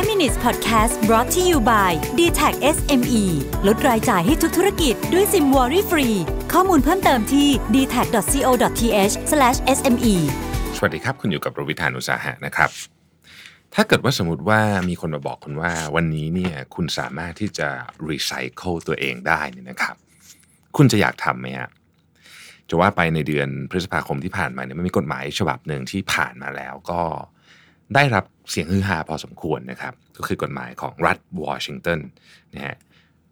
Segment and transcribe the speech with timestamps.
[0.00, 3.24] 5 Minutes Podcast brought to you by d t a c SME
[3.66, 6.08] ลดรายจ่ายให้ทุกธุรกิจด้วยซิม Worry Free
[6.52, 9.14] ข้อมูลเพิ่มเติมที่ d t a c c o t h
[9.76, 10.14] s m e
[10.76, 12.70] สวัสดีครับ คุณอยู่กับรวิศ หาญอุตสาหะนะครับ
[13.74, 17.68] ถ้าเกิดว่าสมมติว่ามีคนมาบอกคุณว่าวันนี้เนี่ยคุณสามารถที่จะ
[18.08, 19.96] รีไซเคิลตัวเองได้นี่นะครับ
[20.76, 21.70] คุณจะอยากทำไหมฮะ
[22.68, 27.02] จะว่าไปในเดือนพฤษภาคมที่ผ่านมาเนี่ยมันมีกฎหมายฉบับหนึ่งที่ผ่านมาแล้วก็
[27.94, 32.00] ได้รับ เสียงฮือฮาพอสมควรนะครับ ก็คือกฎหมายของรัฐวอชิงตัน
[32.54, 32.76] นะฮะ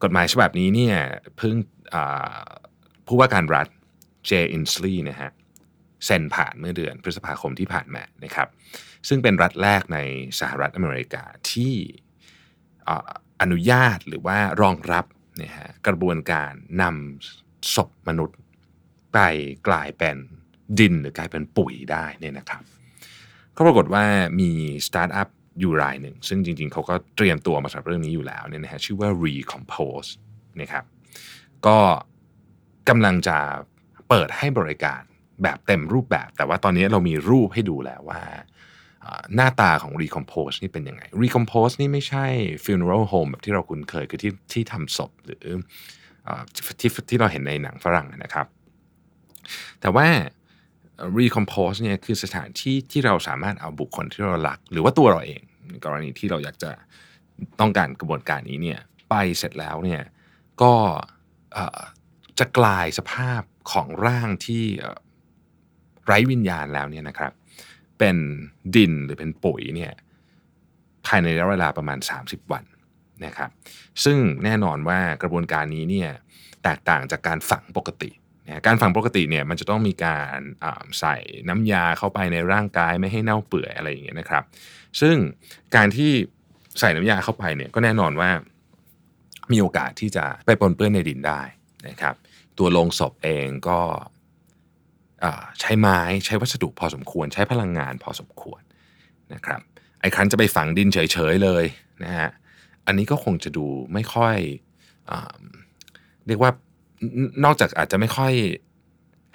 [0.03, 0.97] กฎหมายฉบับนี้เนี่ย
[1.37, 1.55] เพิ่ง
[3.07, 3.69] ผู้ว่าการรัฐ
[4.27, 5.31] เจอินสลีย์นะฮะ
[6.05, 8.49] เซ็นผ่านเมื่อเดือนพฤษภาคมที่ผ่านมานะครับ
[9.09, 9.99] ซึ่งเป็นรัฐแรกใน
[10.41, 11.75] สหรัฐอเมริกาที่
[12.89, 12.91] อ
[13.43, 15.05] อนุญาตหรือว่ารองรับ
[15.43, 18.39] นะฮะกระบวนการนำศพมนุษย์
[19.15, 19.19] ไป
[19.69, 20.17] กลายเป็น
[20.79, 22.63] ดินหรือกลายเป็นปุ๋ยได้เนี่ยนะครับ
[23.59, 24.05] ก็ปรากฏว่า
[24.41, 24.51] มี
[24.87, 25.29] สตาร์ทอัพ
[25.61, 30.11] อยู่รายหนึ่ง ซึ่งจริงๆ เขาก็เตรียมตัวมาสำหรับเรื่องนี้อยู่แล้วเนี่ยนะฮะชื่อว่า Recompose
[30.61, 30.85] นะครับ
[31.67, 31.79] ก็
[32.89, 33.37] กำลังจะ
[34.09, 35.03] เปิดให้บริการ
[35.43, 38.21] แบบเต็มรูปแบบ แต่ว่าตอนนี้เรามีรูปให้ดูแล้วว่า
[39.35, 42.27] หน้าตาของ Recompose นี่เป็นยังไง Recompose นี่ไม่ใช่
[42.65, 45.45] funeral home แบบที่เราคุ้นเคยคือที่ที่ทำศพหรือ
[46.27, 46.43] อ่า
[46.81, 48.47] ที่ที่เราเห็นในหนังฝรั่งนะครับ
[49.81, 50.07] แต่ว่า
[51.19, 55.43] recompose เนี่ยคือสถานที่ที่เราสามารถเอาบุคคลที่เรารัก หรือว่าตัวเราเอง
[55.85, 56.71] กรณีที่เราอยากจะ
[57.61, 60.03] ต้องการกระบวนการนี้เนี่ยไปเสร็จแล้วเนี่ย
[60.63, 60.75] ก็
[62.39, 64.65] จะกลายสภาพของร่างที่
[66.07, 67.33] ไร้วิญญาณแล้วเนี่ยนะครับ
[67.99, 68.17] เป็น
[68.75, 69.93] ดินหรือเป็นปุ๋ยเนี่ย
[71.07, 72.65] ภายในระยะเวลาประมาณ 30 วัน
[73.27, 73.51] นะครับ
[74.05, 76.11] ซึ่งแน่นอนว่ากระบวนการนี้เนี่ย
[76.63, 78.11] แตกต่างจากการฝังปกติ
[78.67, 80.39] การฝังปกติเนี่ยมันจะต้องมีการ
[81.01, 81.17] ใส่
[81.49, 84.45] น้ำยาเข้าไปในร่างกายไม่ให้เน่าเปื่อยอะไรอย่างเงี้ยนะครับ
[85.01, 85.17] ซึ่ง
[85.77, 86.11] การที่
[86.81, 88.31] ใส่น้ำยาเข้าไปเนี่ยก็แน่นอนว่า
[89.53, 91.43] มีโอกาสที่จะไปปนเปื้อนในดินได้
[91.89, 92.15] นะครับ
[92.59, 93.81] ตัวลงศพเองก็
[95.61, 98.63] ใช้ไม้ใช้วัสดุพอสมควร ใช้พลังงานพอสมควร
[99.35, 99.61] นะครับ
[100.01, 100.99] ไอ้ครั้นจะไปฝังดินเฉ
[101.33, 101.65] ยๆเลย
[102.05, 102.31] นะฮะ
[102.87, 104.37] อันนี้ก็คงจะดูไม่ค่อย
[105.11, 105.13] อ
[106.27, 106.53] เรียกว่า
[107.45, 108.33] นอกจากอาจจะไม่ค่อย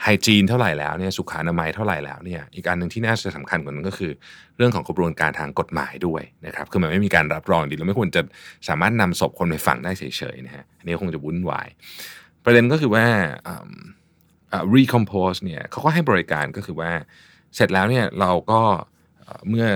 [0.03, 4.11] ไฮจีนเท่าไหร่แล้วเนี่ยสุขอนามัยเท่าไหร่แล้วเนี่ยอีกอันหนึ่งที่น่าจะสำคัญกว่านั้นก็คือ
[4.57, 8.21] เรื่องของกระบวนการทางกฎหมายด้วยนะครับคือมันไม่มีการรับรองดีเราไม่ควรจะ
[8.67, 10.03] สามารถนำศพคนไปฝังได้เฉ
[10.33, 11.67] ยๆนะฮะอันนี้คงจะวุ่นวาย
[12.43, 13.05] ประเด็นก็คือว่า
[13.47, 13.73] อืม
[14.51, 16.91] อ่า recompose เนี่ยเขาก็ให้บริการก็คือว่า
[17.55, 18.61] เสร็จแล้วเนี่ยเราก็
[19.49, 19.67] เมื่อ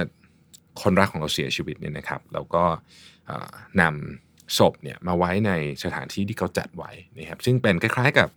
[0.81, 2.63] คนรักของเราเสียชีวิตเนี่ยนะครับ เราก็
[3.81, 4.26] นำ
[4.57, 5.51] ศพเนี่ยมาไว้ใน
[5.83, 8.29] สถานที่ที่เขาจัดไว้นะครับซึ่งเป็นคล้ายๆกับ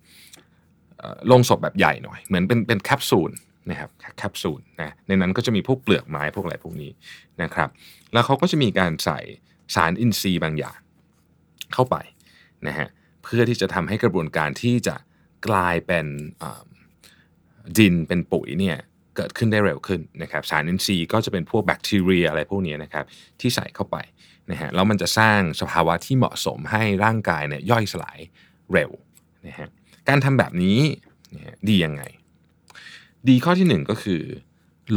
[1.26, 3.30] โลงศพแบบใหญ่หน่อย เหมือนเป็นเป็นแคปซูล
[3.70, 6.90] นะครับแคปซูลนะในนั้นก็จะมีพวกเปลือกไม้พวกอะไรพวกนี้
[7.42, 7.68] นะครับ
[8.12, 9.20] แล้วเขาก็จะมีการใส่
[9.74, 10.78] สารอินทรีย์บางอย่าง
[11.74, 11.96] เข้าไป
[12.66, 12.88] นะฮะ
[13.22, 14.96] เพื่อที่จะทำให้กระบวนการที่จะ
[15.48, 16.06] กลายเป็น
[17.78, 18.78] ดินเป็นปุ๋ยเนี่ย
[19.16, 23.04] เกิดขึ้นได้เร็วขึ้นนะครับสารอินทรีย์ก็จะเป็นพวกแบคทีเรียอะไรพวกนี้นะครับ
[23.40, 23.96] ที่ใส่เข้าไป
[24.50, 28.18] นะฮะแล้วมันจะสร้างสภาวะที่เหมาะสมให้ร่างกายเนี่ยย่อยสลาย
[28.72, 28.90] เร็ว
[29.46, 29.68] นะฮะ
[30.08, 30.78] การทำแบบนี้
[31.34, 32.02] นะดียังไง
[33.28, 34.22] ดีข้อที่หนึ่งก็คือ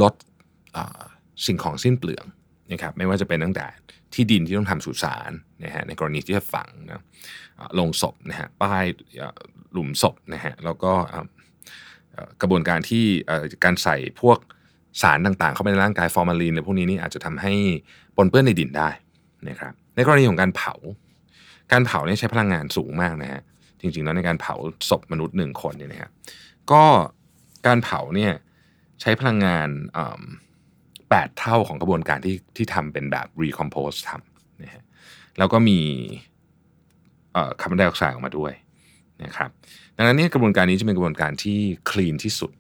[0.02, 0.14] ลด
[0.76, 0.78] อ
[1.46, 2.26] สิ่งของสิ้นเปลือง
[2.72, 3.66] นะครับไม่ว่าจะเป็นตั้งแต่
[4.14, 5.32] ที่ดินที่ต้องทำสุสาน
[5.64, 7.04] นะฮะในกรณีที่จะฝังนะ
[7.80, 8.86] ลงศพนะฮะป้าย
[9.74, 10.94] หลุมศพนะฮะแล้วก็
[12.42, 13.06] กระบวนการที่
[13.64, 14.38] การใส่พวก
[15.02, 17.54] สารต่างๆ เข้าไปในร่างกายฟอร์มาลีนหรือพวกนี้นี่อาจจะทำให้
[18.16, 18.90] ปนเปื้อนในดินได้
[19.50, 20.74] นะครับในกรณีของการเผา
[21.72, 23.42] การเผาเนี่ยใช้พลังงานสูงมากนะฮะ
[23.80, 24.56] จริงๆแล้วในการเผา
[24.90, 26.12] ศพมนุษย์หนึ่งคนเนี่ยนะครับ
[26.72, 26.84] ก็
[27.68, 28.34] การเผาเนี่ย
[29.02, 29.70] ใช้พลังงาน
[31.10, 34.84] แปดเท่าของกระบวนการที่ที่ทำเป็นแบบ recompose ทำนะฮะ
[35.38, 35.80] แล้วก็มี
[37.62, 38.54] คาร์บอนไดออกไซด์ออกมาด้วย
[39.24, 39.50] นะครับ
[39.96, 41.60] ดังนั้นเนี่ยกระบวนการนี้จะเป็นกระบวนการที่
[41.90, 42.52] คลีนที่สุด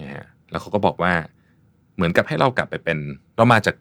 [0.00, 1.14] นะฮะแล้วเขาก็บอกว่า
[1.94, 2.98] เหมือนกับให้เรากลับไปเป็น
[3.36, 3.76] เรามาจาก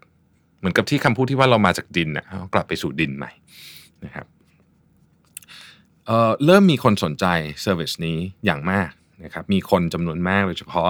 [0.60, 3.32] เหมือนกับที่คำพูดที่ว่าเรามาจากดินนะเรากลับไปสู่ดินใหม่
[4.06, 4.26] นะครับ
[6.06, 7.26] เอ่อเริ่มมีคนสนใจ
[7.62, 8.92] เซอร์วิสนี้อย่างมาก
[9.24, 10.90] นะครับมีคนจำนวนมากโดยเฉพาะ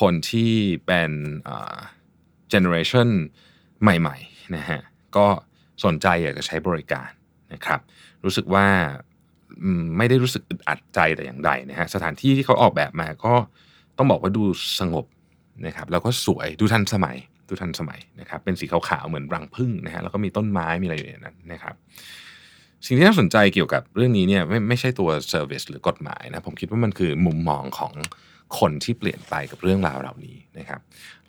[0.00, 0.52] คนที่
[0.86, 1.10] เป็น
[1.44, 3.08] เจเนอเรชัน
[3.82, 4.80] ใหม่ๆนะฮะ
[5.16, 5.26] ก็
[5.84, 7.10] สนใจอยากจะใช้บริการ
[7.52, 7.80] นะครับ
[8.24, 8.66] รู้สึกว่า
[9.96, 13.34] ไม่ได้รู้สึกอึดอัดใจแต่อย่างใดนะฮะสถานที่ที่เขาออกแบบมาก็
[13.98, 14.44] ต้องบอกว่าดู
[14.80, 15.06] สงบ
[15.66, 17.16] นะครับแล้วก็สวยดูทันสมัย
[17.48, 21.74] ดูทันสมัยนะครับเป็นสีขาวๆเหมือนรังผึ้งนะฮะแล้วก็มีต้นไม้มีอะไรอยู่ในนั้นนะครับ
[22.86, 27.92] สิ่งที่น่าสนใจเกี่ยวกับเรื่องนี้เนี่ยไม่ไม่ใช่ตัว service หรือกฎหมายนะผมคิดว่ามันคือมุมมองของ
[28.58, 30.80] คนที่เปลี่ยนไปกับเรื่องราวเหล่านี้นะครับ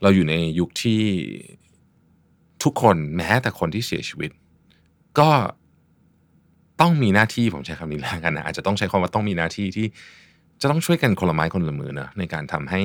[0.02, 1.02] เราอยู่ในยุคที่
[2.64, 4.32] ทุกคนแม้แต่คนที่เสียชีวิต
[5.20, 5.30] ก็
[6.82, 9.88] ต้องมีหน้าที่ผมใช้คำนี้แล้วกันนะอาจจะต้องใช้คำว่าต้องมีหน้าที่ที่
[10.62, 12.82] จะต้องช่วยกันคนละไม้คนละมือนะในการทำให้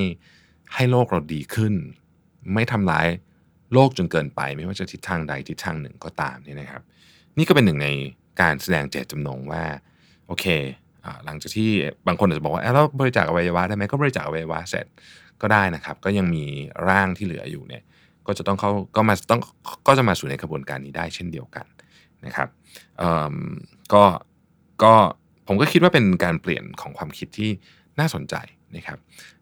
[0.74, 1.74] ให้โลกเราดีขึ้น
[2.54, 3.06] ไม่ทำร้าย
[3.74, 6.82] โลกจนเกินไป ไม่ว่าจะทิศทางใดทิศทางหนึ่งก็ตามนี่นะครับ
[7.38, 7.88] นี่ก็เป็นหนึ่งใน
[8.40, 9.64] การแสดงเจตจำนงว่า
[10.26, 10.44] โอเค
[11.24, 11.70] หลังจากที่
[12.06, 14.86] บางคนอาจจะบอกว่าแล้วบริจาคอวัยวะได้ไหมก็บริจาคอวัยวะเสร็จ
[15.42, 16.44] ก็ได้นะครับ ก็ยังมี
[16.88, 17.82] ร่างที่เหลืออยู่เนี่ย
[18.26, 19.40] ก็จะต้องเข้าก็มาต้อง
[19.86, 21.66] ก็จะมาสู่ในกระบวนการนี้ได้เช่นเดียวกัน
[22.26, 22.48] นะครับ
[23.92, 24.04] ก็
[24.82, 24.94] ก็
[25.46, 27.50] ผมก็คิดว่าเป็นการเปลี่ยนของความคิดที่
[28.00, 28.34] น่าสนใจ
[28.76, 28.98] นะครับ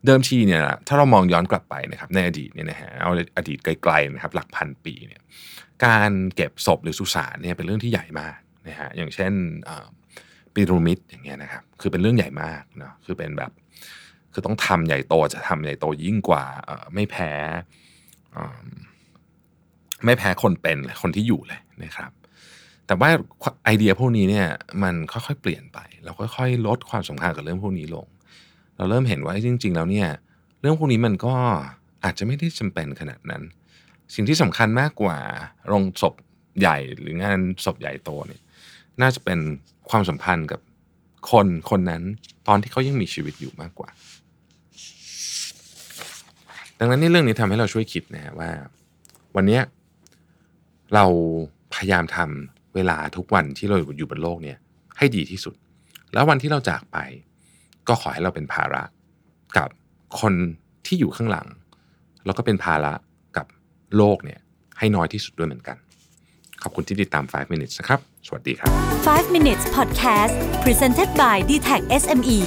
[0.07, 5.23] เดิมทีเนี่ยถ้าเรามองย้อนกลับไปนะครับในอดีตเนี่ยนะฮะเอาอดีตไกลๆนะครับหลักพันปีเนี่ย
[5.85, 8.39] การเก็บศพหรือสุสานเนี่ยเป็นเรื่องที่ใหญ่มาก
[8.69, 9.33] นะฮะอย่างเช่น
[10.55, 13.53] ปีระมิดอย่างเงี้ยนะครับคือเป็นเรื่องใหญ่มากเนาะคือเป็นแบบ
[14.33, 16.45] คือต้องทำใหญ่โตจะทำใหญ่โตยิ่งกว่า
[16.95, 17.33] ไม่แพ้
[20.05, 22.11] ไม่แพ้คนเป็นคนที่อยู่เลยนะครับ
[22.89, 23.11] แต่ว่า
[23.65, 24.49] ไอเดียพวกนี้เนี่ย
[24.83, 28.07] มันค่อยๆเปลี่ยนไป เราค่อยๆ ลดความสำคัญกับเรื่องพวกนี้ลง
[28.77, 30.09] เราเริ่มเห็นว่าจริง ๆ แล้วเนี่ย
[30.61, 31.35] เรื่องพวกนี้มันก็
[32.05, 33.43] อาจจะไม่ได้จำเป็นขนาดนั้น
[34.15, 35.17] สิ่งที่สำคัญมากกว่า
[35.69, 36.15] โรงศพ
[36.61, 38.43] ใหญ่หรืองานศพใหญ่โตเนี่ย
[39.01, 39.39] น่าจะเป็น
[39.91, 40.61] ความสัมพันธ์กับ
[41.31, 42.03] คนคนนั้น
[42.49, 43.89] ตอนที่เขายังมีชีวิตอยู่มากกว่า
[46.79, 48.51] ดังนั้นในเรื่องนี้ทำให้เราช่วยคิดนะฮะว่า
[49.37, 49.61] วันนี้
[50.95, 51.05] เรา
[51.75, 54.59] พยายามทำ เวลาทุกวันที่เราอยู่บนโลกเนี่ย
[54.99, 55.55] ให้ดีที่สุด
[56.13, 56.99] แล้ววันที่เราจากไป
[57.89, 58.83] ก็ขอให้เราเป็นภาระ
[59.57, 59.69] กับ
[60.21, 60.35] คน
[60.87, 61.47] ที่อยู่ข้างหลัง
[62.27, 62.93] แล้วก็เป็นภาระ
[63.37, 63.47] กับ
[63.97, 64.41] โลกเนี่ย
[64.79, 65.77] ให้น้อยที่สุดด้วยเหมือนกัน
[66.63, 68.71] ขอบคุณที่ติดตาม 5 minutes นะครับ สวัสดีครับ
[69.07, 70.35] 5 minutes podcast
[70.65, 72.39] presented by d t e c h SME